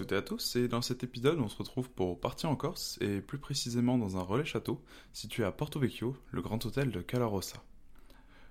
[0.00, 2.96] Toutes et à tous, et dans cet épisode, on se retrouve pour partir en Corse,
[3.02, 7.02] et plus précisément dans un relais château situé à Porto Vecchio, le grand hôtel de
[7.02, 7.58] Calarossa.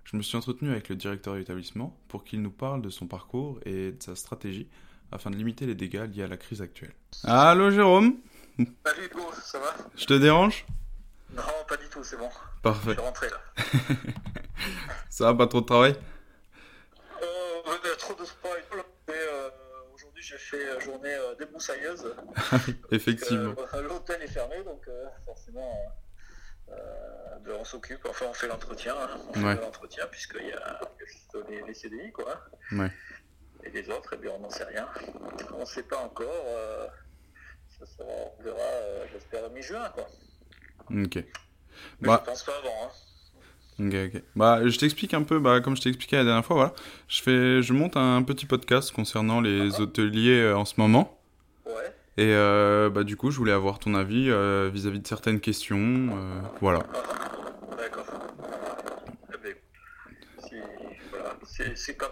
[0.04, 3.08] Je me suis entretenu avec le directeur de l'établissement pour qu'il nous parle de son
[3.08, 4.68] parcours et de sa stratégie
[5.12, 6.94] afin de limiter les dégâts liés à la crise actuelle.
[7.24, 8.18] Allô Jérôme?
[8.86, 9.76] Salut Hugo, ça va?
[9.96, 10.68] Je te dérange?
[11.36, 12.30] Non, pas du tout, c'est bon.
[12.58, 12.92] Je Parfait.
[12.92, 13.42] suis rentré là.
[15.10, 15.96] Ça va, pas trop de travail?
[17.24, 18.78] Euh, trop de sport et tout.
[18.78, 18.84] là.
[19.08, 19.50] Mais, euh,
[20.20, 22.14] Aujourd'hui, j'ai fait journée euh, débroussailleuse.
[22.92, 23.56] Effectivement.
[23.74, 25.76] Euh, L'hôtel est fermé, donc euh, forcément,
[27.48, 28.06] on s'occupe.
[28.10, 28.96] Enfin, on fait l'entretien.
[28.98, 29.18] hein.
[29.30, 32.46] On fait l'entretien, puisqu'il y a juste les, les CDI, quoi.
[32.74, 32.92] Ouais.
[33.64, 34.88] Et les autres, eh bien, on n'en sait rien.
[35.54, 36.46] On ne sait pas encore.
[37.80, 40.08] ça sera, on verra, j'espère, mi-juin, quoi.
[40.92, 41.16] Ok.
[41.16, 42.86] Mais Bah, je pense pas avant.
[42.86, 42.92] Hein.
[43.80, 44.22] Ok, ok.
[44.36, 46.74] Bah, je t'explique un peu, bah, comme je t'ai expliqué la dernière fois, voilà.
[47.08, 49.82] Je fais, je monte un petit podcast concernant les Ah.
[49.82, 51.18] hôteliers euh, en ce moment.
[51.66, 51.74] Ouais.
[52.18, 55.78] Et euh, bah, du coup, je voulais avoir ton avis euh, vis-à-vis de certaines questions.
[55.80, 56.80] euh, voilà.
[56.94, 58.06] Ah, D'accord.
[59.34, 59.56] Eh ben,
[61.12, 61.36] voilà,
[61.76, 62.12] c'est comme.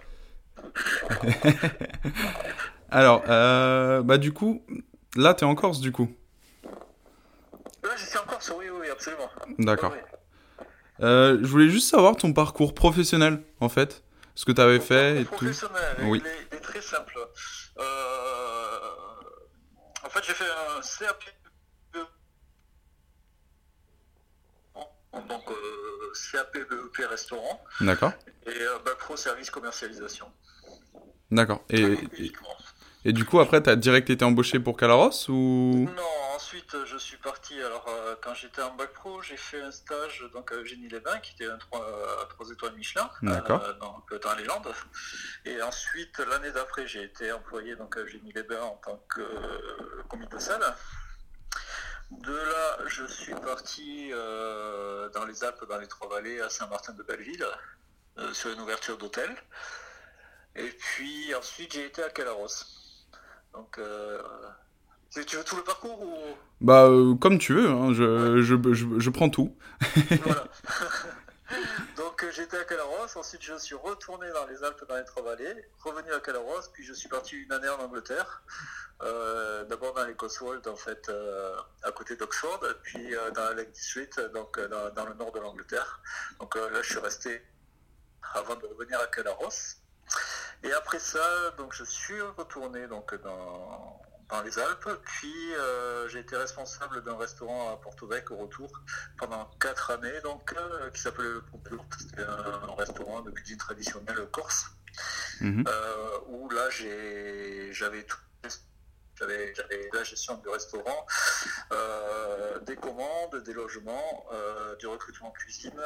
[2.89, 3.23] Alors,
[4.05, 4.63] bah, du coup,
[5.17, 6.09] là, t'es en Corse, du coup?
[7.83, 9.29] Là, je suis encore sur oui, oui, absolument.
[9.59, 9.91] D'accord.
[9.93, 10.16] Oui, oui.
[11.01, 14.03] Euh, je voulais juste savoir ton parcours professionnel, en fait.
[14.35, 15.31] Ce que t'avais fait et tout.
[15.31, 16.21] Professionnel, Oui.
[16.51, 17.17] il, est, très simple.
[17.79, 17.83] Euh,
[20.05, 21.23] En fait, j'ai fait un CAP.
[25.27, 28.11] Donc, euh, CAP BEP restaurant D'accord.
[28.45, 30.27] et euh, Bac Pro service commercialisation.
[31.31, 31.63] D'accord.
[31.69, 31.97] Et,
[33.03, 35.89] et, du coup, après, t'as direct été embauché pour Calaros ou...
[35.95, 36.03] Non,
[36.67, 37.61] ensuite euh, je suis parti.
[37.61, 40.99] Alors euh, quand j'étais en bac pro, j'ai fait un stage donc à Eugénie les
[40.99, 44.73] Bains, qui était un 3, étoiles Michelin, euh, dans, dans la légende.
[45.45, 49.21] Et ensuite l'année d'après, j'ai été employé donc à Eugénie les Bains en tant que
[49.21, 50.63] euh, commis de salle.
[52.11, 57.45] De là, je suis parti euh, dans les Alpes, dans les Trois-Vallées, à Saint-Martin-de-Belleville,
[58.17, 59.35] euh, sur une ouverture d'hôtel.
[60.55, 62.47] Et puis ensuite, j'ai été à Calaros.
[63.51, 64.21] Donc, euh,
[65.21, 66.15] tu tu veux tout le parcours ou
[66.61, 69.55] Bah, euh, comme tu veux, hein, je, je, je, je prends tout.
[70.23, 70.47] voilà.
[71.97, 75.55] Donc euh, j'étais à Calaros, ensuite je suis retourné dans les Alpes, dans les Trois-Vallées,
[75.83, 78.43] revenu à Calaros, puis je suis parti une année en Angleterre,
[79.01, 81.09] euh, d'abord dans les Cotswolds en fait,
[81.83, 86.01] à côté d'Oxford, puis dans la Lake District, donc dans, dans le nord de l'Angleterre.
[86.39, 87.41] Donc là je suis resté
[88.33, 89.77] avant de revenir à Calaros.
[90.63, 96.19] Et après ça, donc je suis retourné donc dans, dans les Alpes, puis euh, j'ai
[96.19, 98.69] été responsable d'un restaurant à Porto Vecchio au retour
[99.17, 101.81] pendant quatre années, donc euh, qui s'appelait le Pompelou.
[101.97, 104.65] C'était un, un restaurant de cuisine traditionnelle corse,
[105.41, 105.63] Mhm.
[105.67, 108.17] euh, où là j'avais tout.
[109.19, 109.51] J'avais
[109.93, 111.05] la gestion du restaurant,
[112.67, 114.25] des commandes, des logements,
[114.79, 115.79] du recrutement cuisine,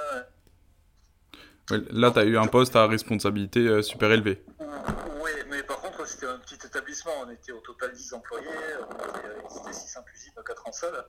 [1.92, 4.44] Là, t'as eu un poste à responsabilité super élevée.
[4.60, 7.12] Oui, mais par c'était un petit établissement.
[7.22, 8.48] On était au total 10 employés.
[8.90, 11.06] On avait, il existait 6 en cuisine, 4 en salle.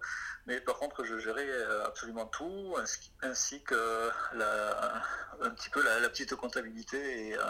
[0.46, 2.76] Mais par contre, je gérais euh, absolument tout,
[3.22, 5.02] ainsi, que la,
[5.40, 7.40] un petit peu la, la petite comptabilité et euh,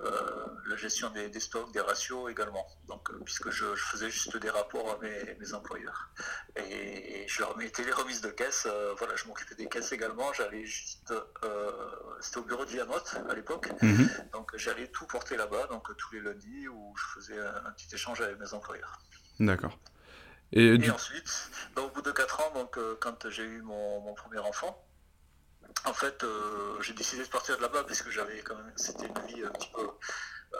[0.00, 2.66] euh, la gestion des, des stocks, des ratios également.
[2.88, 6.10] Donc, puisque je, je faisais juste des rapports à mes, mes employeurs.
[6.56, 8.66] Et, je leur mettais les remises de caisse.
[8.66, 10.32] euh, voilà, je m'occupais des caisses également.
[10.32, 11.12] J'allais juste.
[11.44, 11.70] euh,
[12.20, 13.68] c'était au bureau de Vianote à l'époque.
[13.82, 14.08] Mhm.
[14.32, 18.20] Donc j'allais tout porter là-bas, donc tous les lundis où je faisais un, petit échange
[18.20, 18.98] avec mes employeurs.
[19.38, 19.78] D'accord.
[20.50, 20.90] Et Et du...
[20.90, 24.38] ensuite, donc, au bout de 4 ans, donc, euh, quand j'ai eu mon, mon premier
[24.38, 24.82] enfant,
[25.84, 29.06] en fait, euh, j'ai décidé de partir de là-bas parce que j'avais quand même, c'était
[29.06, 29.86] une vie un petit peu
[30.54, 30.58] euh,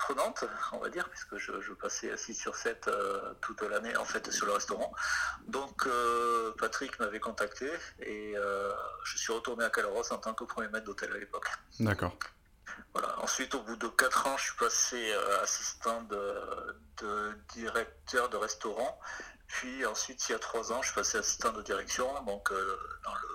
[0.00, 4.04] prenante, on va dire, puisque je, je passais 6 sur 7 euh, toute l'année en
[4.04, 4.92] fait sur le restaurant.
[5.46, 7.70] Donc euh, Patrick m'avait contacté
[8.00, 8.72] et euh,
[9.04, 11.46] je suis retourné à Calaros en tant que premier maître d'hôtel à l'époque.
[11.78, 12.16] D'accord.
[12.92, 13.18] Voilà.
[13.20, 16.34] Ensuite, au bout de 4 ans, je suis passé euh, assistant de,
[17.02, 18.98] de directeur de restaurant.
[19.46, 22.78] Puis ensuite, il y a 3 ans, je suis passé assistant de direction, donc euh,
[23.04, 23.28] dans, le,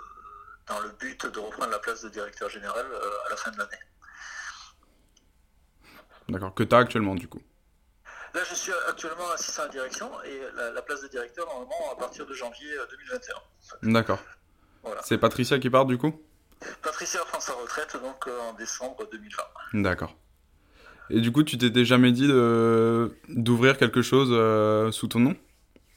[0.68, 3.58] dans le but de reprendre la place de directeur général euh, à la fin de
[3.58, 3.80] l'année.
[6.30, 6.54] D'accord.
[6.54, 7.42] Que t'as actuellement, du coup?
[8.34, 11.96] Là, je suis actuellement assistant à direction et la, la place de directeur, normalement, à
[11.96, 13.92] partir de janvier euh, 2021.
[13.94, 14.20] D'accord.
[14.84, 15.02] Voilà.
[15.04, 16.25] C'est Patricia qui part, du coup?
[16.82, 19.82] Patricia prend sa retraite donc euh, en décembre 2020.
[19.82, 20.16] D'accord.
[21.10, 25.36] Et du coup, tu t'étais jamais dit d'ouvrir quelque chose euh, sous ton nom?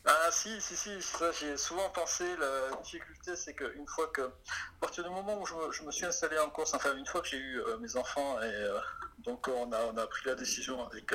[0.04, 2.24] Ah si, si, si, ça j'ai souvent pensé.
[2.40, 6.38] La difficulté, c'est qu'une fois que, à partir du moment où je me, suis installé
[6.38, 8.78] en Corse, enfin une fois que j'ai eu euh, mes enfants, et euh,
[9.18, 11.12] donc on a, on a pris la décision avec,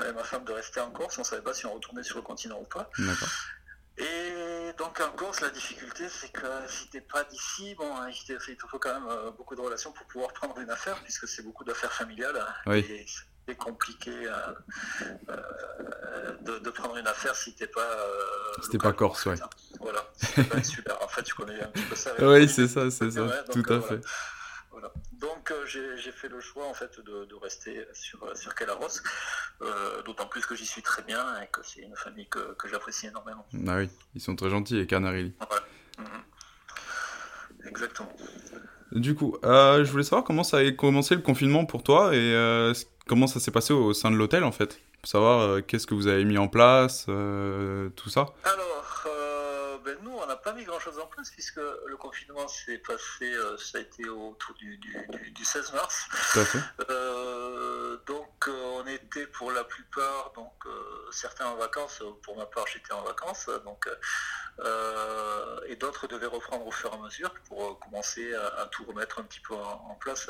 [0.00, 2.22] ma femme de rester en Corse, on ne savait pas si on retournait sur le
[2.22, 2.90] continent ou pas.
[3.98, 8.56] Et donc en Corse, la difficulté, c'est que si t'es pas d'ici, bon, hein, il
[8.56, 11.64] te faut quand même beaucoup de relations pour pouvoir prendre une affaire, puisque c'est beaucoup
[11.64, 12.44] d'affaires familiales.
[12.66, 12.84] Oui
[13.46, 14.32] c'est compliqué euh,
[15.28, 17.80] euh, de, prendre une affaire si t'es pas.
[17.80, 19.36] Euh, si t'es pas corse, ouais.
[19.80, 20.04] Voilà,
[20.62, 21.00] super.
[21.02, 22.10] En fait, tu connais un petit peu ça.
[22.20, 24.00] Oui, c'est ça, c'est ça, tout à fait.
[24.70, 24.92] Voilà.
[25.12, 25.35] Donc
[25.66, 29.00] j'ai fait le choix en fait de, rester sur, sur Calaros,
[30.04, 33.06] d'autant plus que j'y suis très bien et que c'est une famille que, que j'apprécie
[33.06, 33.46] énormément.
[33.66, 35.34] Ah oui, ils sont très gentils les Canarilli.
[35.98, 36.06] Mhm.
[37.68, 38.12] Exactement.
[38.92, 42.72] Du coup, je voulais savoir comment ça a commencé le confinement pour toi et
[43.06, 44.80] comment ça s'est passé au sein de l'hôtel en fait?
[45.00, 48.26] Pour savoir euh, qu'est-ce que vous avez mis en place, euh, tout ça?
[48.42, 48.75] Alors, euh,
[50.26, 54.08] on n'a pas mis grand-chose en place puisque le confinement s'est passé, ça a été
[54.08, 54.80] autour du,
[55.44, 56.08] 16 mars.
[56.32, 56.58] Tout à fait.
[58.06, 60.52] donc, on était pour la plupart, donc
[61.12, 63.88] certains en vacances, pour ma part j'étais en vacances, donc
[65.68, 69.24] et d'autres devaient reprendre au fur et à mesure pour commencer à, tout remettre un
[69.24, 70.28] petit peu en, place,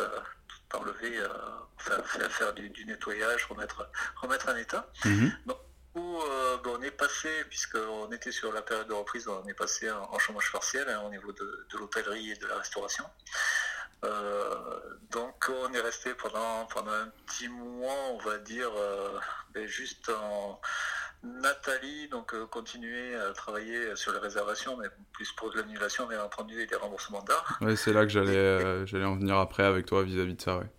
[0.75, 4.90] enlever, euh, faire, du, nettoyage, remettre, remettre en état.
[5.04, 5.32] Mhm.
[5.46, 5.58] Donc,
[5.98, 10.19] euh, on est passé, puisqu'on était sur la période de reprise, on est passé en,
[10.19, 13.04] chômage partiel hein, au niveau de, l'hôtellerie et de la restauration.
[14.04, 18.70] Euh, donc on est resté pendant, pendant un petit mois, on va dire,
[19.54, 20.60] ben, juste en
[21.22, 26.60] Nathalie, donc continuer à travailler sur les réservations, mais plus pour de l'annulation, bien entendu,
[26.60, 27.58] et des remboursements d'art.
[27.62, 30.70] Oui, c'est là que j'allais j'allais en venir après avec toi vis-à-vis de ça, ouais.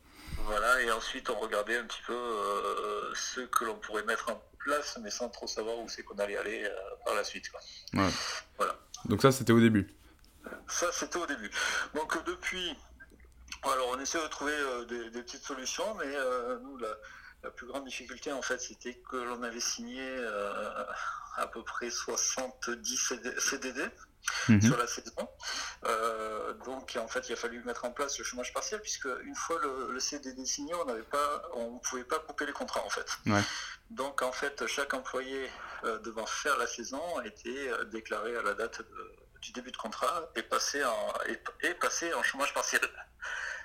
[0.47, 4.41] Voilà, et ensuite on regardait un petit peu euh, ce que l'on pourrait mettre en
[4.67, 6.71] place, mais sans trop savoir où c'est qu'on allait aller euh,
[7.05, 7.49] par la suite.
[7.93, 8.75] Voilà.
[9.05, 9.87] Donc ça, c'était au début.
[10.67, 11.49] Ça, c'était au début.
[11.95, 12.75] Donc depuis,
[13.63, 16.11] alors on essaie de trouver euh, des, petites solutions, mais
[16.63, 20.03] nous, la, plus grande difficulté, en fait, c'était que l'on avait signé
[21.37, 23.89] à peu près 70 CDD.
[24.49, 24.61] Mhm.
[24.61, 25.29] sur la saison.
[25.85, 29.35] Euh, donc en fait il a fallu mettre en place le chômage partiel puisque une
[29.35, 32.89] fois le, CDD signé on n'avait pas on ne pouvait pas couper les contrats en
[32.89, 33.19] fait.
[33.89, 35.49] Donc en fait chaque employé
[35.83, 38.81] euh, devant faire la saison était euh, déclaré à la date
[39.41, 41.13] du début de contrat et passé en
[41.63, 42.81] et, passé en chômage partiel.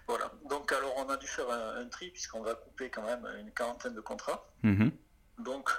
[0.07, 0.33] Voilà.
[0.49, 3.95] Donc alors on a dû faire un, tri puisqu'on va couper quand même une quarantaine
[3.95, 4.47] de contrats.
[4.63, 4.91] Mhm.
[5.39, 5.71] Donc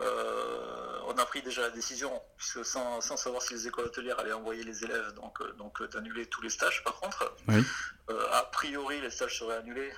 [0.00, 4.32] euh, on a pris déjà la décision, puisque sans, savoir si les écoles hôtelières allaient
[4.32, 6.82] envoyer les élèves, donc, euh, donc euh, d'annuler tous les stages.
[6.82, 7.32] Par contre,
[8.08, 9.92] a priori, les stages seraient annulés.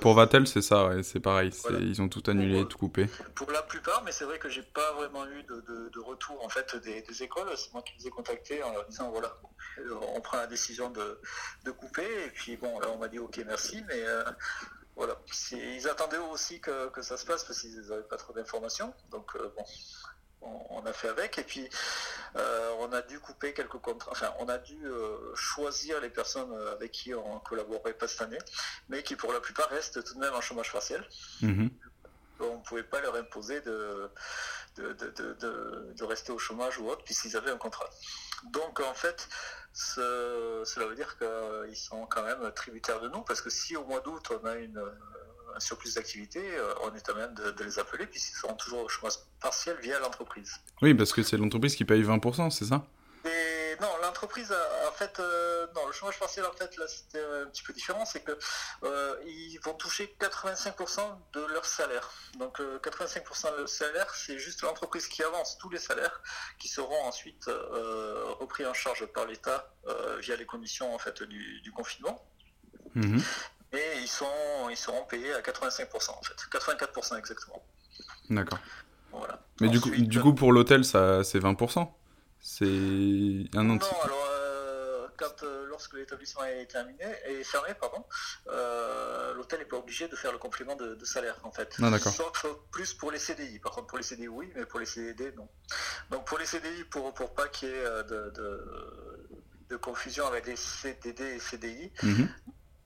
[0.00, 1.52] pour Vatel, c'est ça, c'est pareil.
[1.80, 3.08] Ils ont tout annulé, tout coupé.
[3.34, 6.76] Pour la plupart, mais c'est vrai que j'ai pas vraiment eu de, retour en fait
[6.76, 7.48] des, écoles.
[7.56, 9.36] C'est moi qui les ai contactés en leur disant voilà,
[10.14, 12.26] on prend la décision de, couper.
[12.26, 14.02] Et puis bon, là on m'a dit ok merci, mais
[14.96, 15.16] voilà.
[15.52, 18.92] Ils attendaient aussi que, ça se passe parce qu'ils n'avaient pas trop d'informations.
[19.10, 19.64] Donc euh, bon,
[20.70, 21.38] on, a fait avec.
[21.38, 21.68] Et puis
[22.36, 24.10] euh, on a dû couper quelques contrats.
[24.12, 28.38] Enfin, on a dû euh, choisir les personnes avec qui on collaborait pas cette année,
[28.88, 31.06] mais qui pour la plupart restent tout de même en chômage partiel.
[31.42, 31.70] Mm-hmm.
[32.40, 34.10] On ne pouvait pas leur imposer de
[36.04, 37.88] rester au chômage ou autre, puisqu'ils avaient un contrat.
[38.52, 39.28] Donc en fait,
[39.72, 44.00] cela veut dire qu'ils sont quand même tributaires de nous, parce que si au mois
[44.00, 44.82] d'août on a une,
[45.54, 48.88] un surplus d'activité, euh, on est à même de, les appeler, puisqu'ils seront toujours au
[48.88, 50.60] chômage partiel via l'entreprise.
[50.82, 52.84] Oui, parce que c'est l'entreprise qui paye 20%, c'est ça?
[53.80, 54.54] Non, l'entreprise,
[54.88, 58.04] en fait, euh, non, le chômage partiel, en fait, là, c'était un petit peu différent,
[58.04, 58.36] c'est que
[58.82, 61.00] euh, ils vont toucher 85%
[61.32, 62.10] de leur salaire.
[62.38, 66.20] Donc, 85% euh, de leur salaire, c'est juste l'entreprise qui avance tous les salaires,
[66.58, 67.50] qui seront ensuite
[68.40, 69.72] repris en charge par l'État
[70.18, 72.22] via les conditions en fait du, confinement.
[72.94, 73.22] Mhm.
[73.72, 77.64] Et ils sont, ils seront payés à 85% en fait, 84% exactement.
[78.28, 78.58] D'accord.
[79.12, 79.40] Voilà.
[79.60, 81.88] Mais du coup, du coup, pour l'hôtel, ça, c'est 20%.
[82.40, 88.04] C'est un Non, alors euh, quand, euh, lorsque l'établissement est terminé et fermé, pardon,
[88.48, 91.76] euh, l'hôtel n'est pas obligé de faire le complément de, salaire en fait.
[91.82, 92.12] Ah, d'accord.
[92.12, 93.58] Sauf plus pour les CDI.
[93.58, 95.48] Par contre, pour les CDI, oui, mais pour les CDD, non.
[96.10, 98.32] Donc pour les CDI, pour, pour pas qu'il y ait de,
[99.68, 102.28] de, confusion avec les CDD et CDI, mhm.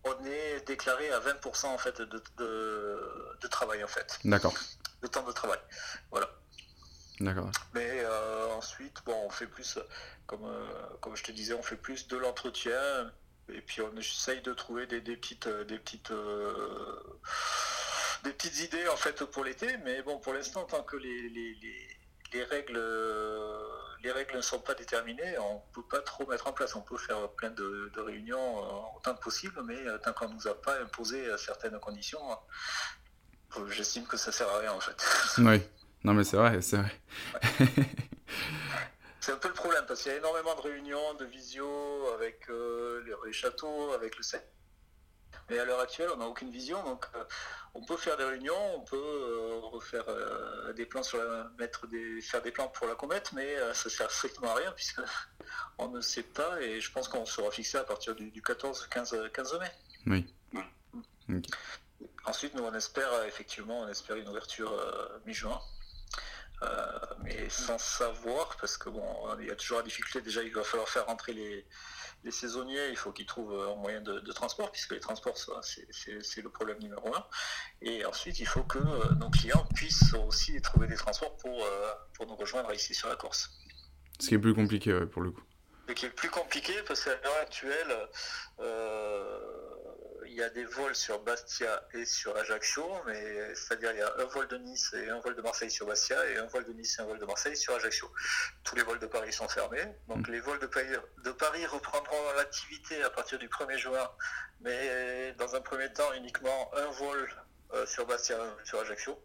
[0.04, 4.18] on est déclaré à 20% en fait de, de travail en fait.
[4.25, 4.54] D'accord.
[5.00, 5.58] De temps de travail.
[6.11, 6.28] Voilà.
[7.21, 7.50] D'accord.
[7.75, 9.78] Mais euh, ensuite, bon, on fait plus,
[10.26, 10.66] comme, euh,
[11.00, 13.12] comme je te disais, on fait plus de l'entretien.
[13.50, 16.11] Et puis on essaye de trouver des, petites, des petites,
[18.25, 19.76] des petites euh, idées en fait pour l'été.
[19.85, 21.28] Mais bon, pour l'instant, tant que les,
[22.33, 22.83] les règles,
[24.02, 26.75] les règles ne sont pas déterminées, on ne peut pas trop mettre en place.
[26.75, 30.61] On peut faire plein de, réunions autant que possible, mais tant qu'on ne nous a
[30.61, 32.23] pas imposé certaines conditions,
[33.68, 34.97] j'estime que ça sert à rien en fait.
[35.38, 35.62] Oui,
[36.04, 36.92] non mais c'est vrai, c'est vrai.
[39.20, 41.66] c'est un peu le problème parce qu'il y a énormément de réunions, de visio
[42.14, 44.54] avec les, châteaux, avec le set
[45.50, 47.25] mais à l'heure actuelle, on n'a aucune vision, donc euh,
[47.75, 51.87] on peut faire des réunions, on peut euh, refaire euh, des plans sur la, mettre
[51.87, 55.00] des, faire des plans pour la comète, mais ça sert strictement à rien puisque
[55.78, 59.58] on ne sait pas et je pense qu'on sera fixé à partir du, 14-15 15
[59.61, 59.70] mai.
[60.06, 60.34] Oui.
[62.26, 64.73] Ensuite, nous on espère effectivement, on espère une ouverture
[65.26, 65.61] mi-juin.
[67.23, 69.04] Mais sans savoir, parce que bon,
[69.40, 71.66] il y a toujours la difficulté, déjà il va falloir faire rentrer les,
[72.25, 76.49] les saisonniers, il faut qu'ils trouvent un moyen de, transport, puisque les transports, c'est le
[76.49, 77.25] problème numéro un.
[77.82, 81.92] Et ensuite, il faut que euh, nos clients puissent aussi trouver des transports pour, euh,
[82.14, 83.50] pour nous rejoindre ici sur la course.
[84.18, 85.42] Ce qui est plus compliqué pour le coup.
[85.88, 88.08] Ce qui est plus compliqué, parce qu'à l'heure actuelle,
[88.61, 89.73] euh,
[90.26, 94.12] il y a des vols sur Bastia et sur Ajaccio, mais c'est-à-dire il y a
[94.18, 96.72] un vol de Nice et un vol de Marseille sur Bastia et un vol de
[96.72, 98.10] Nice et un vol de Marseille sur Ajaccio.
[98.62, 100.32] Tous les vols de Paris sont fermés, donc mm.
[100.32, 100.66] les vols de
[101.32, 104.10] Paris, reprendront l'activité à partir du 1er juin,
[104.60, 107.28] mais dans un premier temps uniquement un vol
[107.74, 109.22] euh, sur Bastia, sur Ajaccio.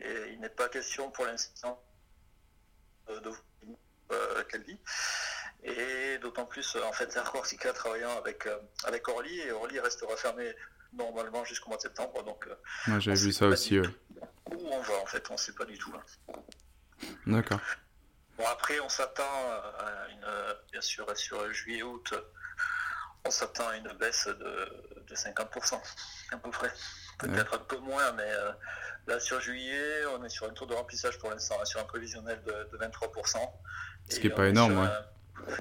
[0.00, 1.82] Et il n'est pas question pour l'instant
[3.08, 3.30] euh, de
[4.12, 4.78] euh, Calvi.
[5.62, 10.16] Et d'autant plus, en fait, Air Corsica travaillant avec, euh, avec Orly, et Orly restera
[10.16, 10.54] fermé
[10.92, 12.22] normalement jusqu'au mois de septembre.
[12.24, 12.48] Donc,
[12.86, 13.78] Moi, euh, j'avais vu ça aussi.
[13.78, 13.86] Où
[14.50, 15.92] on va, en fait, on ne sait pas du tout.
[17.26, 17.60] D'accord.
[18.38, 22.14] Bon, après, on s'attend à une, bien sûr, sur juillet-août,
[23.26, 25.78] on s'attend à une baisse de, de, 50%,
[26.32, 26.72] à peu près.
[27.18, 28.50] Peut-être un peu moins, mais euh,
[29.06, 31.84] là, sur juillet, on est sur un taux de remplissage pour l'instant, hein, sur un
[31.84, 33.36] prévisionnel de, de 23%.
[34.08, 34.88] Ce qui n'est pas énorme, ouais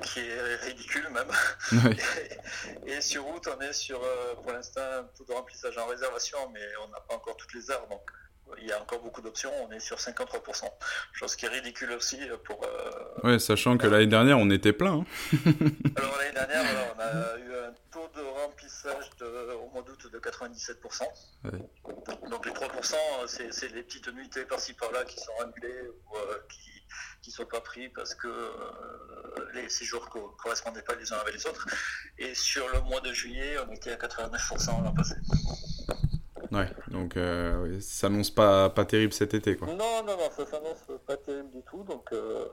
[0.03, 1.31] qui est ridicule même.
[2.85, 6.37] Et, sur route, on est sur, euh, pour l'instant, un taux de remplissage en réservation,
[6.53, 8.01] mais on n'a pas encore toutes les heures, donc
[8.61, 10.65] il y a encore beaucoup d'options, on est sur 53%.
[11.13, 12.61] Chose qui est ridicule aussi pour...
[12.63, 14.99] Euh, ouais, sachant que l'année dernière, on était plein.
[14.99, 15.05] Hein.
[15.95, 21.03] Alors l'année dernière, on a eu un taux de remplissage au mois d'août de 97%.
[22.29, 22.95] Donc les 3%,
[23.27, 26.69] c'est les petites nuitées par-ci par-là qui sont annulées ou euh, qui
[27.21, 31.17] qui ne sont pas pris parce que euh, les séjours ne correspondaient pas les uns
[31.17, 31.67] avec les autres.
[32.17, 35.15] Et sur le mois de juillet, on était à 89% l'an passé.
[36.51, 39.67] Ouais, donc euh, ça s'annonce pas, pas terrible cet été, quoi.
[39.67, 41.83] Non, non, non, ça s'annonce pas terrible du tout.
[41.83, 42.45] Donc, euh,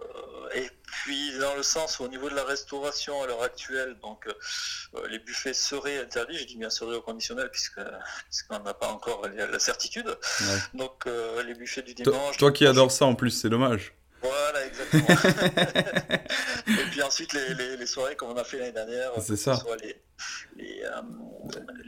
[0.55, 5.09] et puis, dans le sens, au niveau de la restauration à l'heure actuelle, donc euh,
[5.09, 6.37] les buffets seraient interdits.
[6.37, 10.17] J'ai dit bien seraient au conditionnel, puisqu'on n'a pas encore la, certitude.
[10.75, 12.37] Donc, les buffets du dimanche.
[12.37, 13.95] Toi, qui adores ça en plus, c'est dommage.
[14.23, 15.07] Voilà, exactement.
[16.69, 19.57] et puis ensuite, les, soirées comme on a fait l'année dernière, c'est ça.
[19.57, 19.97] Soit les,
[20.59, 21.03] euh,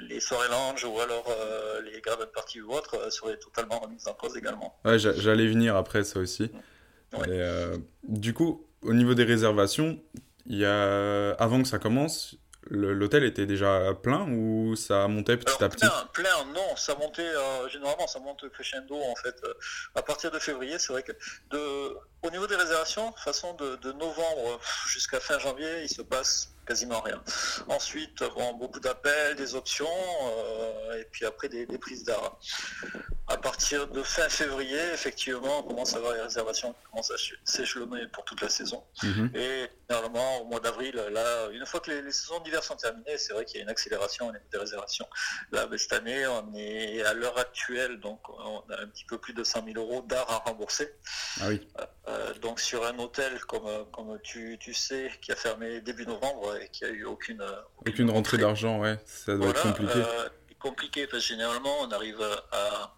[0.09, 4.07] les, soirées lounge ou alors euh, les garden parties ou autres euh, seraient totalement remises
[4.07, 4.79] en cause également.
[4.85, 6.51] Ouais, j'allais venir après ça aussi.
[8.05, 10.01] du coup, au niveau des réservations,
[10.47, 11.33] il y a...
[11.33, 12.37] avant que ça commence,
[12.71, 17.23] l'hôtel était déjà plein ou ça montait petit à petit plein, plein, non, ça montait,
[17.23, 19.37] euh, généralement ça monte crescendo en fait.
[19.45, 19.55] Euh,
[19.95, 21.13] à partir de février, c'est vrai que
[21.51, 21.59] de,
[22.23, 27.01] au niveau des réservations, façon de, de novembre jusqu'à fin janvier, il se passe quasiment
[27.01, 27.21] rien.
[27.69, 32.39] Ensuite, bon, beaucoup d'appels, des options, euh, et puis après des, prises d'art.
[33.27, 37.17] À partir de fin février, effectivement, on commence à avoir les réservations qui commencent à
[37.45, 38.85] s'échelonner pour toute la saison.
[39.03, 39.31] Mhm.
[39.35, 43.33] Et normalement, au mois d'avril, là, une fois que les, saisons d'hiver sont terminées, c'est
[43.33, 45.07] vrai qu'il y a une accélération au niveau des réservations.
[45.53, 49.19] Là, ben, cette année, on est à l'heure actuelle, donc on a un petit peu
[49.19, 50.95] plus de 100 000 euros d'art à rembourser.
[51.41, 51.67] Ah oui.
[52.09, 56.58] Euh, donc sur un hôtel, comme, comme tu, tu sais, qui a fermé début novembre,
[56.61, 57.45] et qui a eu aucune
[57.87, 59.93] aucune, rentrée d'argent, ouais, ça doit être compliqué.
[59.97, 62.21] Euh, compliqué parce que généralement on arrive
[62.53, 62.97] à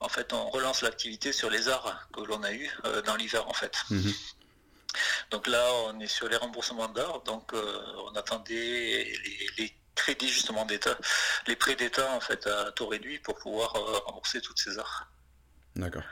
[0.00, 3.48] en fait on relance l'activité sur les arts que l'on a eu euh, dans l'hiver
[3.48, 3.76] en fait.
[3.90, 4.12] Mhm.
[5.30, 7.78] Donc là on est sur les remboursements d'art, donc euh,
[8.10, 9.12] on attendait
[9.58, 10.98] les, crédits justement d'État,
[11.46, 13.72] les prêts d'État en fait à taux réduit pour pouvoir
[14.06, 15.08] rembourser toutes ces arts.
[15.76, 16.02] D'accord.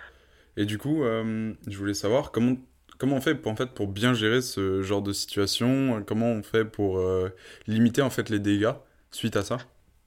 [0.56, 2.56] Et du coup, je voulais savoir comment
[3.02, 6.04] comment on fait pour, en fait, pour bien gérer ce genre de situation?
[6.06, 7.34] Comment on fait pour euh,
[7.66, 8.74] limiter en fait les dégâts
[9.10, 9.58] suite à ça?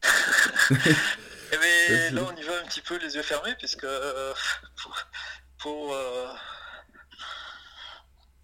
[0.71, 4.33] Eh ben, Là, on y va un petit peu les yeux fermés, puisque euh,
[4.81, 4.95] pour,
[5.59, 5.95] pour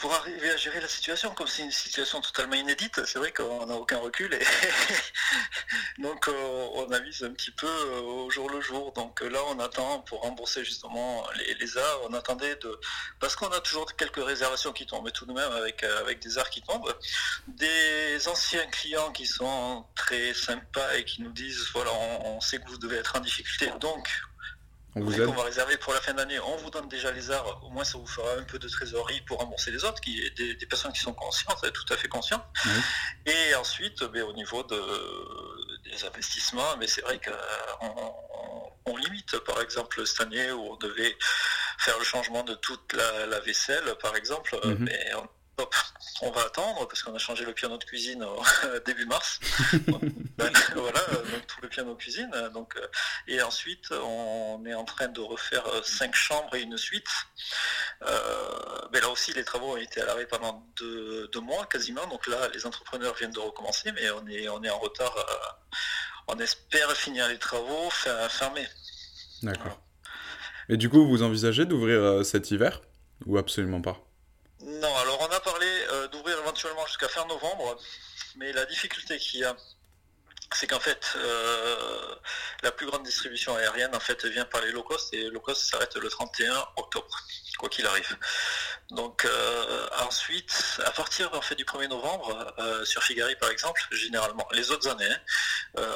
[0.10, 3.76] arriver à gérer la situation, comme c'est une situation totalement inédite, c'est vrai qu'on n'a
[3.76, 4.40] aucun recul et
[6.02, 8.92] donc euh, on avise un petit peu euh, au jour le jour.
[8.94, 11.26] Donc là on attend pour rembourser justement
[11.60, 12.80] les, arts, on attendait de
[13.20, 16.20] parce qu'on a toujours quelques réservations qui tombent, mais tout de même avec, euh, avec
[16.20, 16.94] des arts qui tombent,
[17.48, 22.68] des anciens clients qui sont très sympas et qui nous disent voilà on sait que
[22.68, 24.10] vous devez être en difficulté, donc
[24.96, 27.64] on, vous on va réserver pour la fin d'année, on vous donne déjà les arts,
[27.64, 30.56] au moins ça vous fera un peu de trésorerie pour rembourser les autres, qui, des,
[30.56, 32.44] des personnes qui sont conscientes, tout à fait conscientes.
[33.26, 38.16] Et ensuite, ben, au niveau des investissements, mais c'est vrai qu'on
[38.86, 41.16] on, limite, par exemple, cette année où on devait
[41.80, 44.78] faire le changement de toute la, vaisselle, par exemple, mhm.
[44.80, 45.28] mais on
[46.30, 48.42] va attendre parce qu'on a changé le piano de cuisine au
[48.86, 49.40] début mars.
[50.76, 51.00] voilà,
[51.32, 52.32] donc tout le piano de cuisine.
[52.54, 52.88] Donc, euh,
[53.28, 57.08] et ensuite, on est en train de refaire euh, cinq chambres et une suite.
[58.04, 62.06] Euh, mais là aussi, les travaux ont été à l'arrêt pendant deux, mois quasiment.
[62.08, 65.16] Donc là, les entrepreneurs viennent de recommencer, mais on est, on est en retard.
[66.28, 68.68] on espère finir les travaux fin, fin mai.
[69.42, 69.80] D'accord.
[70.70, 72.82] Et du coup, vous envisagez d'ouvrir cet hiver
[73.26, 73.98] ou absolument pas?
[74.64, 75.51] Non, alors on a parlé d'ouvrir éventuellement
[77.02, 77.78] jusqu'à fin novembre,
[78.36, 79.56] mais la difficulté qu'il y a,
[80.54, 82.16] c'est qu'en fait, euh,
[82.62, 85.64] la plus grande distribution aérienne en fait vient par les low cost et low cost
[85.64, 87.08] s'arrête le 31 octobre,
[87.58, 88.18] quoi qu'il arrive.
[88.92, 92.54] Donc euh, ensuite, à partir en fait du 1er novembre,
[92.86, 95.16] sur Figari par exemple, généralement, les autres années,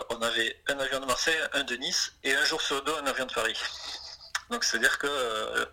[0.10, 3.06] on avait un avion de Marseille, un de Nice et un jour sur deux un
[3.06, 3.60] avion de Paris.
[4.50, 5.68] Donc c'est-à-dire que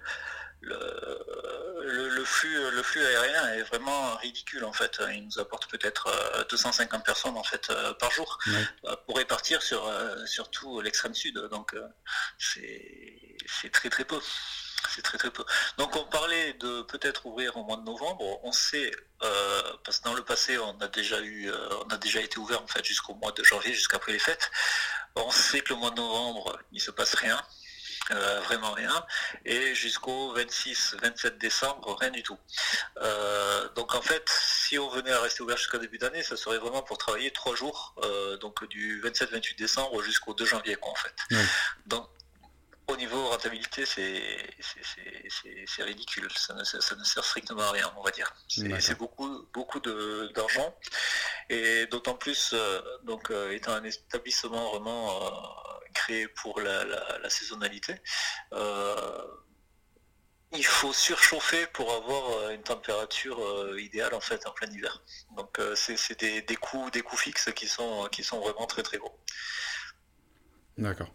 [0.62, 5.00] le, flux, le flux aérien est vraiment ridicule en fait.
[5.12, 6.08] Il nous apporte peut-être
[6.50, 9.90] 250 euh, personnes en fait euh, par jour euh, pour répartir sur,
[10.26, 11.38] sur tout l'extrême sud.
[11.50, 11.74] Donc
[12.38, 14.20] c'est très très peu.
[14.94, 15.44] C'est très très peu.
[15.78, 18.40] Donc on parlait de peut-être ouvrir au mois de novembre.
[18.44, 18.90] On sait
[19.84, 21.50] parce que dans le passé on a déjà eu,
[21.84, 24.50] on a déjà été ouvert en fait jusqu'au mois de janvier, jusqu'après les fêtes.
[25.14, 27.40] On sait que le mois de novembre il se passe rien.
[28.10, 29.04] Euh, vraiment rien,
[29.44, 32.36] et jusqu'au 26-27 décembre, rien du tout.
[32.96, 36.58] Euh, donc en fait, si on venait à rester ouvert jusqu'au début d'année, ça serait
[36.58, 40.96] vraiment pour travailler trois jours, euh, donc du 27-28 décembre jusqu'au 2 janvier, quoi, en
[40.96, 41.14] fait.
[41.86, 42.08] Donc
[42.88, 44.36] au niveau rentabilité, c'est
[45.78, 46.28] ridicule.
[46.36, 48.34] Ça ne, sert strictement à rien, on va dire.
[48.48, 49.78] C'est beaucoup, beaucoup
[50.34, 50.76] d'argent.
[51.48, 52.54] Et d'autant plus,
[53.04, 55.32] donc, étant un établissement vraiment
[55.92, 57.94] créé pour la, saisonnalité.
[58.52, 59.26] Euh,
[60.54, 65.02] il faut surchauffer pour avoir euh, une température euh, idéale en fait en plein hiver.
[65.36, 68.98] Donc c'est des, des, coûts, des coûts fixes qui sont, qui sont vraiment très très
[68.98, 69.18] gros.
[70.76, 71.08] D'accord.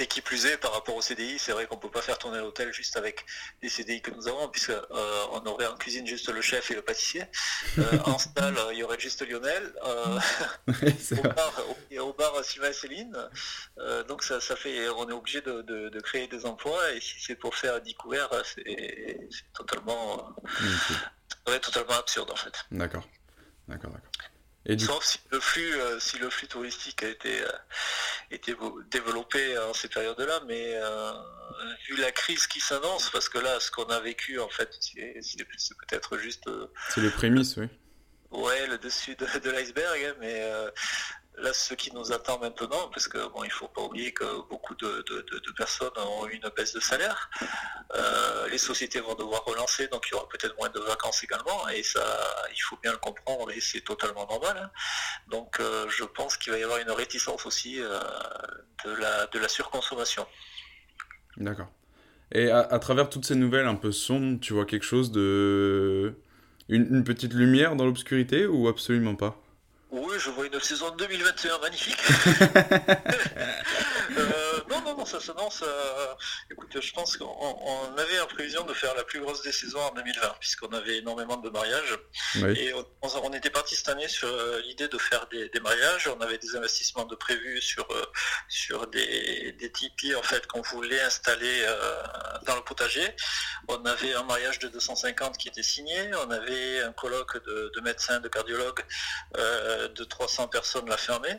[0.00, 2.38] Et qui plus est, par rapport au CDI, c'est vrai qu'on peut pas faire tourner
[2.38, 3.26] l'hôtel juste avec
[3.60, 6.80] les CDI que nous avons, puisqu'on euh, aurait en cuisine juste le chef et le
[6.80, 7.24] pâtissier.
[7.76, 9.74] Euh, en salle, il y aurait juste Lionel.
[9.84, 10.18] Euh,
[11.98, 13.28] au, bar, Sylvain et Céline.
[14.08, 17.78] donc ça, fait, on est obligé de, créer des emplois, et si c'est pour faire
[17.82, 20.34] 10 couverts, c'est totalement,
[21.44, 22.64] totalement absurde en fait.
[22.70, 23.06] D'accord.
[23.68, 24.09] D'accord, d'accord.
[24.78, 29.88] Sauf si le flux, euh, si le flux touristique a été, euh, développé en ces
[29.88, 31.12] périodes-là, mais euh,
[31.88, 35.74] vu la crise qui s'annonce, parce que là, ce qu'on a vécu, en fait, c'est
[35.88, 36.48] peut-être juste.
[36.90, 37.66] c'est les prémices, oui.
[38.30, 40.44] Ouais, le dessus de, de l'iceberg, hein, mais
[41.40, 44.74] Là, ce qui nous attend maintenant, parce que bon, il faut pas oublier que beaucoup
[44.74, 45.04] de,
[45.56, 47.30] personnes ont eu une baisse de salaire.
[47.94, 51.68] Euh, les sociétés vont devoir relancer, donc il y aura peut-être moins de vacances également,
[51.68, 52.04] et ça,
[52.54, 54.56] il faut bien le comprendre, et c'est totalement normal.
[54.62, 54.70] Hein.
[55.28, 57.98] Donc, euh, je pense qu'il va y avoir une réticence aussi euh,
[58.84, 60.26] de, la, de la surconsommation.
[61.38, 61.68] D'accord.
[62.32, 66.14] Et à, travers toutes ces nouvelles un peu sombres, tu vois quelque chose de...
[66.68, 69.42] une petite lumière dans l'obscurité ou absolument pas?
[69.92, 71.98] Oui, je vois une saison 2021 magnifique.
[74.18, 74.39] Euh,
[75.00, 75.62] non, ça s'annonce.
[75.62, 76.14] Euh,
[76.50, 79.94] écoute, je pense qu'on avait en prévision de faire la plus grosse des saisons en
[79.94, 81.98] 2020, puisqu'on avait énormément de mariages.
[82.56, 86.08] Et on, était parti cette année sur euh, l'idée de faire des, mariages.
[86.08, 87.86] On avait des investissements de prévus sur,
[88.48, 91.64] sur des, des tipis en fait qu'on voulait installer
[92.46, 93.14] dans le potager.
[93.68, 96.10] On avait un mariage de 250 qui était signé.
[96.26, 98.84] On avait un colloque de, de médecins, de cardiologues
[99.34, 101.38] de 300 personnes la fermée.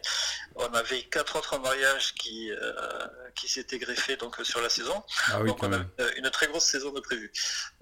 [0.56, 5.04] On avait quatre autres mariages qui, euh, qui s'étaient greffés donc, sur la saison.
[5.28, 5.80] Ah donc on a
[6.18, 7.32] une très grosse saison de prévu.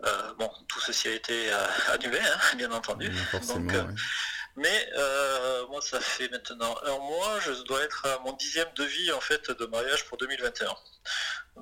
[0.06, 3.12] Euh, bon, tout ceci a été euh, annulé, hein, bien entendu.
[4.56, 4.90] Mais
[5.70, 9.52] moi, ça fait maintenant un mois, je dois être à mon dixième devis en fait
[9.52, 10.68] de mariage pour 2021.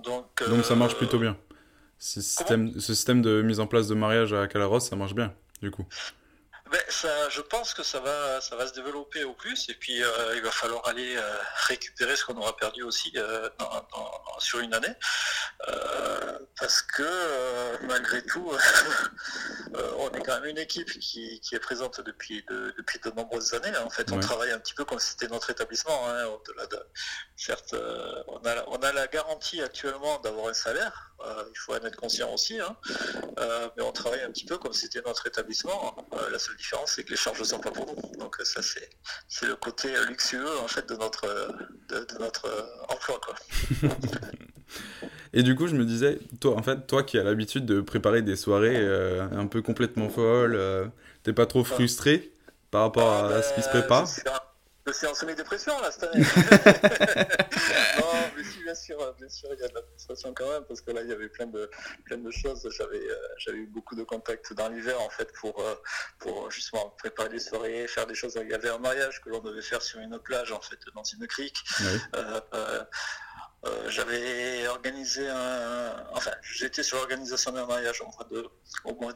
[0.02, 1.38] Donc, donc ça marche plutôt bien.
[2.00, 5.34] ce système, ce système de mise en place de mariage à Calaros, ça marche bien,
[5.62, 5.86] du coup.
[6.70, 10.04] Ben, ça, je pense que ça va, ça va se développer au plus, et puis
[10.04, 11.22] euh, il va falloir aller euh,
[11.68, 13.50] récupérer ce qu'on aura perdu aussi euh,
[14.40, 14.94] sur une année,
[16.60, 18.52] parce que malgré tout,
[19.98, 23.76] on est quand même une équipe qui, est présente depuis de, depuis de nombreuses années.
[23.78, 26.10] En fait, on travaille un petit peu comme si c'était notre établissement.
[26.10, 26.80] Hein, au-delà de,
[27.36, 27.76] certes,
[28.28, 31.14] on a, on a la garantie actuellement d'avoir un salaire.
[31.24, 32.76] il faut en être conscient aussi, hein,
[33.78, 35.96] mais on travaille un petit peu comme si c'était notre établissement.
[36.32, 38.20] la seule différence, c'est que les charges ne sont pas pour nous.
[38.20, 41.28] Donc ça, c'est le côté luxueux en fait de notre,
[41.90, 42.50] de, notre
[42.90, 43.20] emploi.
[43.24, 43.36] Quoi.
[45.34, 48.22] Et du coup, je me disais, toi, en fait, toi qui as l'habitude de préparer
[48.22, 50.88] des soirées euh, un peu complètement folles, euh,
[51.24, 52.32] t'es pas trop frustré
[52.72, 54.06] par rapport à ah, ce qui se ben, prépare?
[54.06, 54.22] je suis
[55.08, 56.24] en semi-dépression là cette année.
[58.00, 60.64] non, mais si, bien sûr, bien sûr, il y a de la frustration quand même,
[60.66, 61.70] parce que là, il y avait plein de,
[62.06, 62.68] plein de choses.
[62.78, 65.76] J'avais, euh, j'avais eu beaucoup de contacts dans l'hiver, en fait, pour, euh,
[66.20, 68.40] pour justement préparer des soirées, faire des choses.
[68.42, 71.04] Il y avait un mariage que l'on devait faire sur une plage, en fait, dans
[71.04, 71.64] une crique.
[72.16, 72.84] Euh,
[73.66, 76.06] euh, j'avais organisé un.
[76.14, 78.04] Enfin, j'étais sur l'organisation d'un mariage
[78.84, 79.14] au mois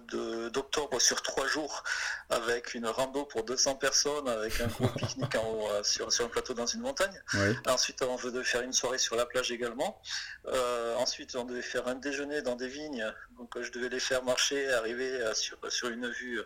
[0.49, 1.83] d'octobre sur trois jours,
[2.29, 6.55] avec une rando pour 200 personnes, avec un gros pique-nique euh, sur, sur un plateau
[6.55, 7.21] dans une montagne.
[7.67, 10.01] Ensuite, on devait faire une soirée sur la plage également.
[10.47, 13.05] Euh, ensuite, on devait faire un déjeuner dans des vignes.
[13.37, 16.41] Donc, je devais les faire marcher, arriver sur, sur une vue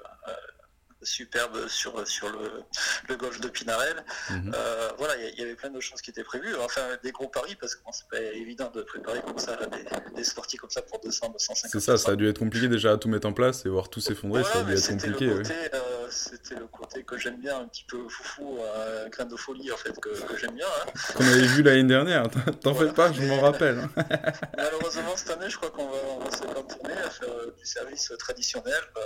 [1.02, 2.64] superbe sur, sur le,
[3.10, 4.04] le golfe de Pinarel.
[4.30, 4.52] Mhm.
[4.56, 6.56] Euh, voilà, il y, avait plein de choses qui étaient prévues.
[6.58, 10.24] Enfin, des gros paris, parce que c'est pas évident de préparer comme ça des, des,
[10.24, 11.72] sorties comme ça pour 200, 250.
[11.72, 13.90] C'est ça, ça a dû être compliqué déjà à tout mettre en place et voir
[13.90, 15.30] tout s'effondrer, ça a dû être compliqué.
[15.30, 18.60] Euh, c'était le côté que j'aime bien, un petit peu foufou,
[19.06, 20.68] un grain de folie en fait, que, j'aime bien.
[20.68, 20.92] Hein.
[21.16, 22.24] Qu'on avait vu l'année dernière,
[22.62, 23.88] t'en fais pas, je m'en rappelle.
[24.58, 28.12] Malheureusement, cette année, je crois qu'on va, va se cantonner à faire euh, du service
[28.18, 28.82] traditionnel.
[28.98, 29.02] Euh,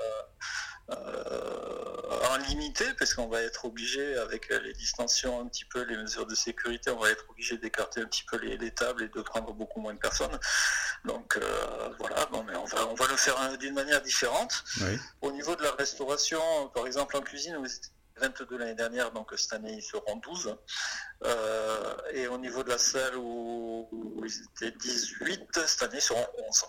[0.91, 6.25] en limité, parce qu'on va être obligé, avec les distensions un petit peu, les mesures
[6.25, 9.53] de sécurité, on va être obligé d'écarter un petit peu les, tables et de prendre
[9.53, 10.37] beaucoup moins de personnes.
[11.05, 14.63] Donc euh, voilà, bon, mais on va, on va le faire d'une manière différente.
[15.21, 19.31] Au niveau de la restauration, par exemple en cuisine, vous étiez 22 l'année dernière, donc
[19.37, 20.55] cette année ils seront 12.
[21.23, 26.01] Euh, et au niveau de la salle où, où ils étaient 18, cette année ils
[26.01, 26.65] seront 11.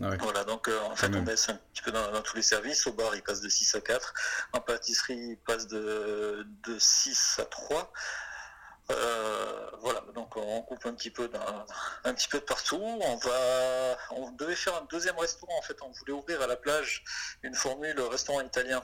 [0.00, 2.86] Voilà, donc euh, en fait, on baisse un petit peu dans, tous les services.
[2.86, 4.14] Au bar, il passe de 6 à 4.
[4.54, 7.92] En pâtisserie, il passe de, de 6 à 3.
[8.90, 11.30] Euh, voilà, donc on coupe un petit peu
[12.04, 12.80] un petit peu de partout.
[12.80, 15.56] On va, on devait faire un deuxième restaurant.
[15.58, 17.04] En fait, on voulait ouvrir à la plage
[17.42, 18.82] une formule restaurant italien.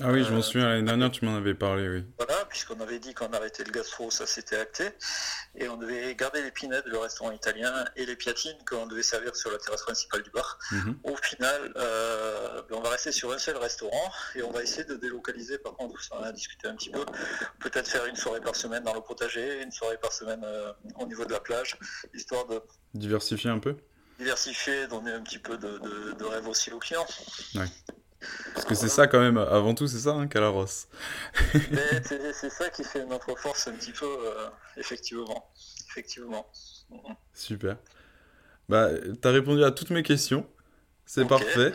[0.00, 2.04] Ah oui, je m'en euh, souviens, l'année dernière, tu m'en avais parlé, oui.
[2.18, 4.90] Voilà, puisqu'on avait dit qu'on arrêtait le gastro, ça s'était acté.
[5.54, 9.34] Et on devait garder les pinettes, le restaurant italien, et les piatines qu'on devait servir
[9.34, 10.58] sur la terrasse principale du bar.
[10.70, 10.98] Mhm.
[11.04, 14.84] Au final, euh, ben, on va rester sur un seul restaurant et on va essayer
[14.84, 17.04] de délocaliser, par contre, on a discuté un petit peu,
[17.60, 21.06] peut-être faire une soirée par semaine dans le potager, une soirée par semaine euh, au
[21.06, 21.78] niveau de la plage,
[22.12, 22.60] histoire de...
[22.92, 23.76] Diversifier un peu?
[24.18, 25.78] Diversifier, donner un petit peu de,
[26.12, 27.06] de rêve aussi aux clients.
[27.54, 27.66] Ouais.
[28.54, 30.66] Parce que c'est ça quand même, avant tout, c'est ça, hein, Calaros.
[30.66, 35.50] c'est ça qui fait notre force un petit peu, euh, effectivement.
[35.88, 36.50] effectivement.
[37.34, 37.76] Super.
[38.68, 38.88] Bah,
[39.20, 40.46] t'as répondu à toutes mes questions.
[41.04, 41.74] C'est parfait.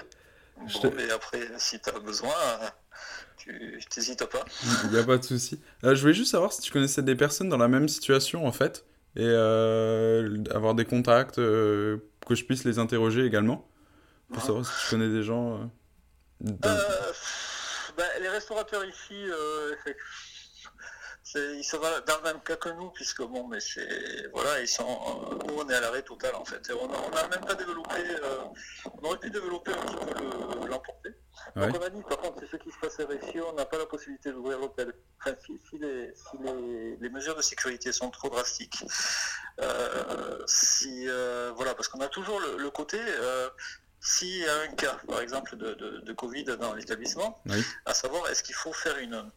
[0.58, 2.34] Bon, mais après, si t'as besoin,
[3.38, 4.44] tu t'hésites pas.
[4.86, 5.60] Il n'y a pas de souci.
[5.84, 8.52] Euh, je voulais juste savoir si tu connaissais des personnes dans la même situation, en
[8.52, 13.68] fait, et euh, avoir des contacts, que je puisse les interroger également,
[14.34, 15.72] pour savoir si tu connais des gens.
[16.46, 17.14] Euh,
[17.98, 19.76] bah, les restaurateurs ici, euh,
[21.36, 24.86] ils sont dans le même cas que nous, puisque bon, mais c'est voilà, ils sont,
[25.48, 26.72] nous on est à l'arrêt total en fait.
[26.72, 28.44] on n'a même pas développé, euh,
[29.02, 31.16] on aurait pu développer un petit peu l'emporter.
[31.56, 33.66] Donc on a dit, par contre, c'est ce qui se passe à ici, on n'a
[33.66, 34.94] pas la possibilité d'ouvrir l'hôtel.
[35.20, 38.84] Enfin, si, les, mesures de sécurité sont trop drastiques,
[40.48, 41.06] si
[41.56, 43.00] voilà, parce qu'on a toujours le côté,
[44.02, 47.42] s'il y a un cas, par exemple, de, Covid dans l'établissement,
[47.86, 49.32] à savoir, est-ce qu'il faut faire une...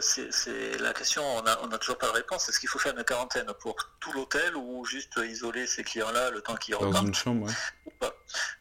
[0.00, 2.48] c'est la question, on n'a a toujours pas de réponse.
[2.48, 6.40] Est-ce qu'il faut faire une quarantaine pour tout l'hôtel ou juste isoler ces clients-là le
[6.40, 7.48] temps qu'ils repartent Dans une chambre,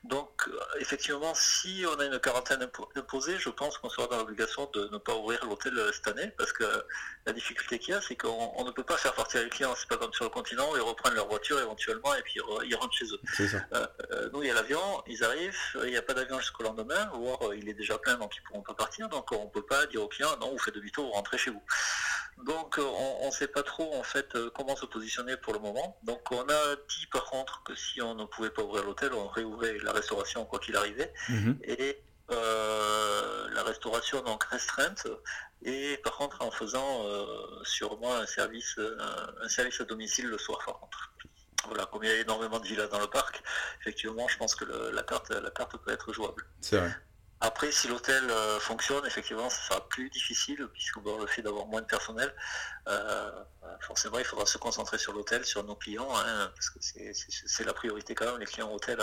[0.04, 4.70] Donc, euh, effectivement, si on a une quarantaine imposée, je pense qu'on sera dans l'obligation
[4.74, 6.64] de ne pas ouvrir l'hôtel euh, cette année, parce que
[7.26, 9.88] la difficulté qu'il y a, c'est qu'on ne peut pas faire partir les clients, c'est
[9.88, 12.94] pas comme sur le continent, où ils reprennent leur voiture éventuellement et puis ils rentrent
[12.94, 13.20] chez eux.
[13.74, 17.10] Euh, nous, il y a l'avion, ils arrivent, il n'y a pas d'avion jusqu'au lendemain,
[17.14, 19.66] voire il est déjà plein, donc ils ne pourront pas partir, donc on ne peut
[19.66, 21.64] pas dire aux clients, non, vous faites demi-tour, vous rentrez chez vous.
[22.44, 25.98] Donc on ne sait pas trop en fait comment se positionner pour le moment.
[26.04, 29.28] Donc on a dit par contre que si on ne pouvait pas ouvrir l'hôtel, on
[29.62, 31.14] la restauration quoi qu'il arrivait.
[31.30, 31.58] Mhm.
[31.64, 35.08] Et euh, la restauration donc restreinte
[35.62, 37.26] et par contre en faisant euh,
[37.64, 38.80] sûrement un service
[39.44, 41.14] un, service à domicile le soir par contre.
[41.68, 43.42] Voilà, comme il y a énormément de villas dans le parc,
[43.82, 46.46] effectivement, je pense que la carte la carte peut être jouable.
[46.62, 46.96] C'est vrai.
[47.46, 51.82] Après, si l'hôtel euh, fonctionne, effectivement, ça sera plus difficile, puisque le fait d'avoir moins
[51.82, 52.34] de personnel,
[52.88, 53.30] euh,
[53.82, 57.74] forcément, il faudra se concentrer sur l'hôtel, sur nos clients, hein, parce que c'est la
[57.74, 59.00] priorité quand même, les clients hôtels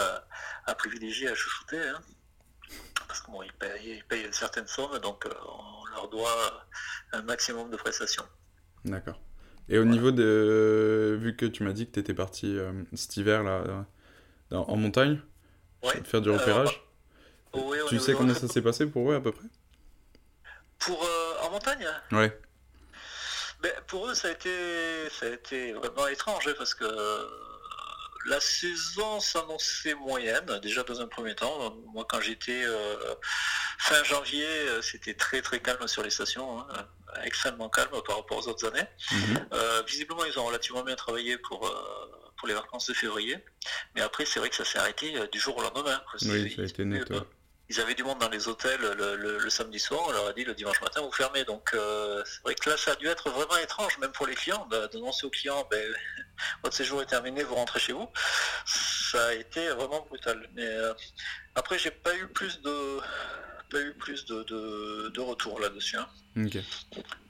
[0.66, 1.78] à, privilégier, à chouchouter.
[1.78, 2.00] Hein.
[3.06, 6.66] parce qu'ils payent, payent, une certaine somme, donc euh, on leur doit
[7.12, 8.26] un maximum de prestations.
[8.84, 9.20] D'accord.
[9.68, 11.16] Et au niveau de...
[11.20, 12.58] Vu que tu m'as dit que tu étais parti
[12.94, 13.86] cet hiver là,
[14.50, 15.22] en montagne,
[16.04, 16.82] faire du repérage?
[17.88, 19.48] Tu sais comment ça s'est passé pour eux à peu près?
[20.78, 21.86] Pour euh, en montagne?
[22.10, 22.36] Ouais.
[23.60, 24.50] Ben, pour eux, ça a été,
[25.10, 27.24] ça a été vraiment étrange hein, parce que euh,
[28.26, 31.76] la saison s'annonçait moyenne, déjà dans un premier temps.
[31.92, 33.14] Moi, quand j'étais euh,
[33.78, 34.44] fin janvier,
[34.80, 36.88] c'était très très calme sur les stations, hein,
[37.22, 38.86] extrêmement calme par rapport aux autres années.
[39.12, 39.46] Mhm.
[39.86, 41.60] visiblement, ils ont relativement bien travaillé pour,
[42.38, 43.36] pour les vacances de février.
[43.94, 46.00] Mais après, c'est vrai que ça s'est arrêté du jour au lendemain.
[46.22, 47.08] Oui, ça a été net
[47.72, 50.54] ils avaient du monde dans les hôtels le, samedi soir, on leur a dit le
[50.54, 51.44] dimanche matin vous fermez.
[51.44, 54.34] Donc euh, c'est vrai que là ça a dû être vraiment étrange, même pour les
[54.34, 55.94] clients, d'annoncer aux clients ben,
[56.62, 58.06] votre séjour est terminé, vous rentrez chez vous.
[58.66, 60.46] Ça a été vraiment brutal.
[60.54, 60.92] Mais euh,
[61.54, 62.98] après j'ai pas eu plus de
[63.70, 64.42] pas eu plus de,
[65.08, 65.96] de, retours là-dessus.
[65.96, 66.08] Hein.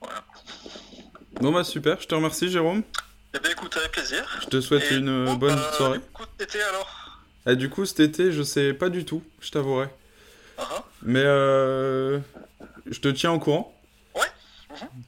[0.00, 0.24] Voilà.
[1.34, 2.82] Bon bah super, je te remercie Jérôme.
[3.34, 4.28] Eh bien écoute, avec plaisir.
[4.42, 5.98] Je te souhaite une bonne bah, soirée.
[5.98, 9.22] Du coup, cet été alors ah, Du coup, cet été, je sais pas du tout,
[9.40, 9.88] je t'avouerai.
[11.02, 12.18] Mais euh,
[12.86, 13.74] je te tiens au courant.
[14.14, 14.26] Ouais.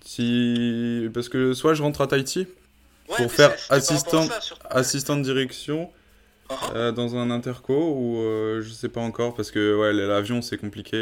[0.05, 1.09] Si...
[1.13, 2.47] Parce que soit je rentre à Tahiti
[3.07, 4.27] pour faire assistant,
[4.71, 5.91] assistant de direction
[6.49, 6.55] uh-huh.
[6.75, 10.57] euh, dans un interco ou euh, je sais pas encore parce que ouais, l'avion c'est
[10.57, 10.97] compliqué.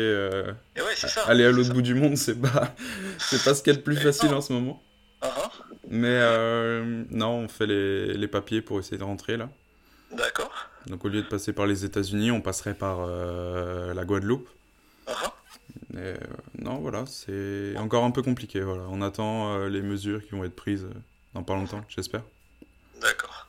[1.27, 2.75] aller à l'autre bout du monde c'est pas,
[3.19, 4.83] c'est pas ce qu'il y a de plus facile en ce moment.
[5.23, 5.51] Uh-huh.
[5.89, 6.21] Mais
[7.11, 9.49] non, on fait les, les papiers pour essayer de rentrer là.
[10.11, 10.69] D'accord.
[10.87, 14.49] Donc au lieu de passer par les États-Unis, on passerait par euh, la Guadeloupe.
[15.09, 15.13] Uh
[16.59, 18.61] non, voilà, c'est encore un peu compliqué.
[18.61, 18.85] Voilà.
[18.89, 20.87] On attend euh, les mesures qui vont être prises
[21.35, 22.23] dans pas longtemps, j'espère.
[23.01, 23.49] D'accord.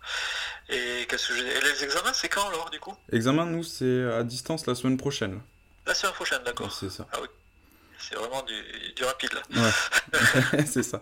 [0.69, 2.93] Et, qu'est-ce que les examens, c'est quand alors du coup?
[3.11, 5.41] Examen, nous, c'est à distance la semaine prochaine.
[5.85, 6.71] La semaine prochaine, d'accord.
[6.71, 7.07] c'est ça.
[7.11, 7.27] Ah oui.
[7.97, 9.71] C'est vraiment du, rapide là.
[10.53, 11.01] Ouais, c'est ça.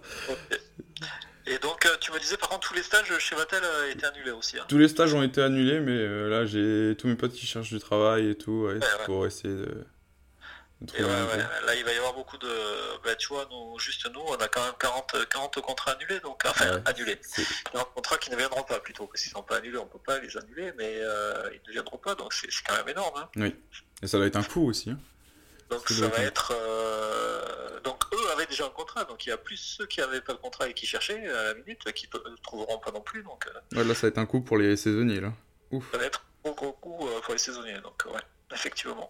[1.52, 4.06] Et donc, euh, tu me disais, par contre, tous les stages chez Vatel ont été
[4.06, 4.58] annulés aussi.
[4.58, 4.64] Hein.
[4.70, 7.74] Tous les stages ont été annulés, mais euh, là, j'ai tous mes potes qui cherchent
[7.74, 8.70] du travail et tout,
[9.06, 9.86] pour essayer de,
[10.88, 12.48] trouver Là, il va y avoir beaucoup de.
[13.04, 16.42] Bah, tu vois, nous, juste nous, on a quand même 40, 40 contrats annulés, donc
[16.46, 17.20] enfin annulés.
[17.74, 19.90] 40 contrats qui ne viendront pas plutôt, parce qu'ils ne sont pas annulés, on ne
[19.90, 23.18] peut pas les annuler, mais euh, ils ne viendront pas, donc c'est quand même énorme.
[23.18, 23.30] Hein.
[23.36, 23.56] Oui.
[24.02, 24.92] Et ça doit être un coût aussi.
[24.92, 25.00] Hein.
[25.72, 26.54] Donc ça va être.
[26.54, 30.20] Euh, donc eux avaient déjà un contrat, donc il y a plus ceux qui n'avaient
[30.20, 33.24] pas de contrat et qui cherchaient à la minute, qui ne trouveront pas non plus.
[33.24, 33.84] Donc, euh.
[33.84, 35.32] là ça va être un coup pour les saisonniers là.
[35.72, 35.90] Ouf.
[35.92, 38.22] Ça va être un gros coup euh, pour les saisonniers, donc ouais,
[38.54, 39.10] effectivement.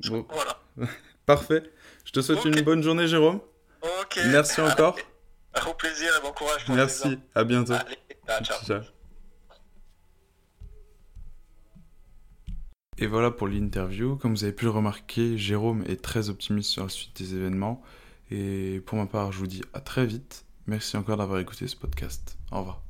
[0.00, 0.60] Voilà.
[1.26, 1.62] Parfait.
[2.04, 3.40] Je te souhaite une bonne journée Jérôme.
[3.82, 4.18] Ok.
[4.26, 4.96] Merci encore.
[5.66, 6.66] Au plaisir et bon courage.
[6.68, 7.74] Merci, à bientôt.
[8.42, 8.82] ciao.
[12.98, 14.16] Et voilà pour l'interview.
[14.16, 17.82] Comme vous avez pu le remarquer, Jérôme est très optimiste sur la suite des événements.
[18.30, 20.44] Et pour ma part, je vous dis à très vite.
[20.66, 22.38] Merci encore d'avoir écouté ce podcast.
[22.50, 22.82] Au revoir.